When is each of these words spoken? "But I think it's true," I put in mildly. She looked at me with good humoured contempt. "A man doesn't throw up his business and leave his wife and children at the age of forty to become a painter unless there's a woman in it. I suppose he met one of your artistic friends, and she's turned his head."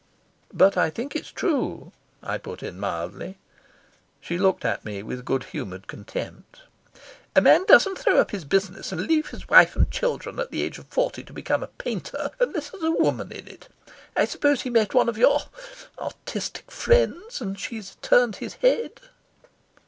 "But 0.51 0.77
I 0.77 0.89
think 0.89 1.15
it's 1.15 1.31
true," 1.31 1.91
I 2.23 2.39
put 2.39 2.63
in 2.63 2.79
mildly. 2.79 3.37
She 4.19 4.39
looked 4.39 4.65
at 4.65 4.83
me 4.83 5.03
with 5.03 5.23
good 5.23 5.43
humoured 5.43 5.85
contempt. 5.85 6.61
"A 7.35 7.39
man 7.41 7.65
doesn't 7.65 7.99
throw 7.99 8.17
up 8.19 8.31
his 8.31 8.43
business 8.43 8.91
and 8.91 9.01
leave 9.05 9.27
his 9.27 9.47
wife 9.47 9.75
and 9.75 9.91
children 9.91 10.39
at 10.39 10.49
the 10.49 10.63
age 10.63 10.79
of 10.79 10.87
forty 10.87 11.21
to 11.23 11.31
become 11.33 11.61
a 11.61 11.67
painter 11.67 12.31
unless 12.39 12.71
there's 12.71 12.81
a 12.83 12.89
woman 12.89 13.31
in 13.31 13.47
it. 13.47 13.67
I 14.17 14.25
suppose 14.25 14.61
he 14.63 14.71
met 14.71 14.95
one 14.95 15.07
of 15.07 15.19
your 15.19 15.41
artistic 15.99 16.71
friends, 16.71 17.39
and 17.39 17.59
she's 17.59 17.95
turned 18.01 18.37
his 18.37 18.55
head." 18.55 19.01